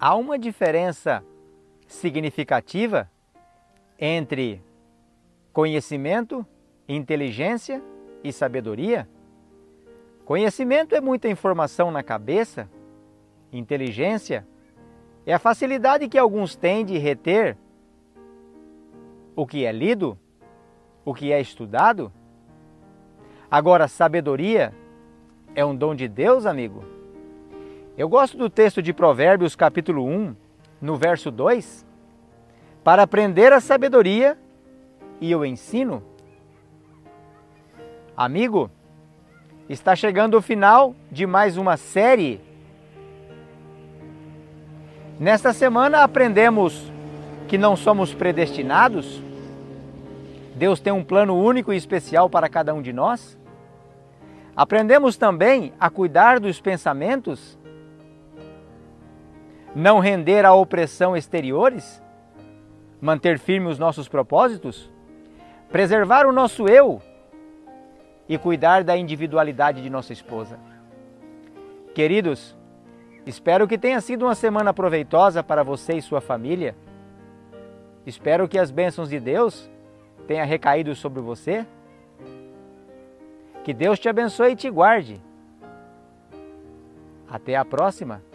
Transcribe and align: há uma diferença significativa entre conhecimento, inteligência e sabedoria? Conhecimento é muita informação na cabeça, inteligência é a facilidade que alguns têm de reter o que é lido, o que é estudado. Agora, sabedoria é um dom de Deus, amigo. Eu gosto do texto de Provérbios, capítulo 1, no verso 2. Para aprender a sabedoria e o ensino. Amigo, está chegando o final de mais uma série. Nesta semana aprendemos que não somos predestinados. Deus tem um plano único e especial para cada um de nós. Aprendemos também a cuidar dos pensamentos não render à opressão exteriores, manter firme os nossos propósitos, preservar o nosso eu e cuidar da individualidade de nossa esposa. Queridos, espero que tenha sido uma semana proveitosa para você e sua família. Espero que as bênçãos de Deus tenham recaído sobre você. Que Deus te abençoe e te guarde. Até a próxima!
há 0.00 0.16
uma 0.16 0.38
diferença 0.38 1.22
significativa 1.86 3.10
entre 3.98 4.62
conhecimento, 5.52 6.46
inteligência 6.88 7.82
e 8.24 8.32
sabedoria? 8.32 9.06
Conhecimento 10.24 10.94
é 10.94 11.00
muita 11.00 11.28
informação 11.28 11.90
na 11.90 12.02
cabeça, 12.02 12.68
inteligência 13.52 14.46
é 15.26 15.34
a 15.34 15.38
facilidade 15.38 16.08
que 16.08 16.16
alguns 16.16 16.56
têm 16.56 16.84
de 16.84 16.96
reter 16.96 17.58
o 19.36 19.46
que 19.46 19.66
é 19.66 19.72
lido, 19.72 20.18
o 21.04 21.12
que 21.12 21.30
é 21.30 21.40
estudado. 21.40 22.10
Agora, 23.50 23.86
sabedoria 23.86 24.72
é 25.54 25.64
um 25.64 25.76
dom 25.76 25.94
de 25.94 26.08
Deus, 26.08 26.46
amigo. 26.46 26.99
Eu 28.00 28.08
gosto 28.08 28.38
do 28.38 28.48
texto 28.48 28.80
de 28.80 28.94
Provérbios, 28.94 29.54
capítulo 29.54 30.06
1, 30.06 30.34
no 30.80 30.96
verso 30.96 31.30
2. 31.30 31.84
Para 32.82 33.02
aprender 33.02 33.52
a 33.52 33.60
sabedoria 33.60 34.38
e 35.20 35.36
o 35.36 35.44
ensino. 35.44 36.02
Amigo, 38.16 38.70
está 39.68 39.94
chegando 39.94 40.38
o 40.38 40.40
final 40.40 40.94
de 41.12 41.26
mais 41.26 41.58
uma 41.58 41.76
série. 41.76 42.40
Nesta 45.18 45.52
semana 45.52 46.02
aprendemos 46.02 46.90
que 47.48 47.58
não 47.58 47.76
somos 47.76 48.14
predestinados. 48.14 49.20
Deus 50.54 50.80
tem 50.80 50.90
um 50.90 51.04
plano 51.04 51.36
único 51.38 51.70
e 51.70 51.76
especial 51.76 52.30
para 52.30 52.48
cada 52.48 52.72
um 52.72 52.80
de 52.80 52.94
nós. 52.94 53.38
Aprendemos 54.56 55.18
também 55.18 55.74
a 55.78 55.90
cuidar 55.90 56.40
dos 56.40 56.62
pensamentos 56.62 57.59
não 59.74 59.98
render 59.98 60.44
à 60.44 60.52
opressão 60.52 61.16
exteriores, 61.16 62.02
manter 63.00 63.38
firme 63.38 63.68
os 63.68 63.78
nossos 63.78 64.08
propósitos, 64.08 64.90
preservar 65.70 66.26
o 66.26 66.32
nosso 66.32 66.68
eu 66.68 67.00
e 68.28 68.36
cuidar 68.36 68.84
da 68.84 68.96
individualidade 68.96 69.82
de 69.82 69.90
nossa 69.90 70.12
esposa. 70.12 70.58
Queridos, 71.94 72.56
espero 73.26 73.66
que 73.66 73.78
tenha 73.78 74.00
sido 74.00 74.24
uma 74.24 74.34
semana 74.34 74.72
proveitosa 74.72 75.42
para 75.42 75.62
você 75.62 75.94
e 75.94 76.02
sua 76.02 76.20
família. 76.20 76.76
Espero 78.06 78.48
que 78.48 78.58
as 78.58 78.70
bênçãos 78.70 79.08
de 79.08 79.20
Deus 79.20 79.70
tenham 80.26 80.46
recaído 80.46 80.94
sobre 80.94 81.20
você. 81.20 81.66
Que 83.64 83.74
Deus 83.74 83.98
te 83.98 84.08
abençoe 84.08 84.52
e 84.52 84.56
te 84.56 84.70
guarde. 84.70 85.20
Até 87.28 87.56
a 87.56 87.64
próxima! 87.64 88.29